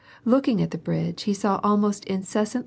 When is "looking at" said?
0.25-0.71